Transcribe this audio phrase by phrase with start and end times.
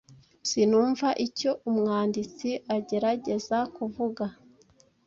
[0.49, 4.25] Sinumva icyo umwanditsi agerageza kuvuga.